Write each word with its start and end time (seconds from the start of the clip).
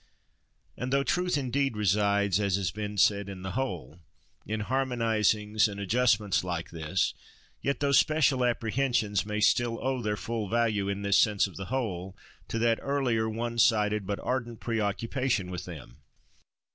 And 0.75 0.91
though 0.91 1.03
truth 1.03 1.37
indeed, 1.37 1.77
resides, 1.77 2.39
as 2.39 2.55
has 2.55 2.71
been 2.71 2.97
said, 2.97 3.29
"in 3.29 3.43
the 3.43 3.51
whole"—in 3.51 4.61
harmonisings 4.61 5.67
and 5.67 5.79
adjustments 5.79 6.43
like 6.43 6.71
this—yet 6.71 7.81
those 7.81 7.99
special 7.99 8.43
apprehensions 8.43 9.27
may 9.27 9.39
still 9.41 9.77
owe 9.79 10.01
their 10.01 10.17
full 10.17 10.49
value, 10.49 10.89
in 10.89 11.03
this 11.03 11.17
sense 11.19 11.45
of 11.45 11.55
"the 11.55 11.65
whole," 11.65 12.17
to 12.47 12.57
that 12.57 12.79
earlier, 12.81 13.29
one 13.29 13.59
sided 13.59 14.07
but 14.07 14.19
ardent 14.21 14.59
pre 14.59 14.79
occupation 14.79 15.51
with 15.51 15.65
them. 15.65 15.97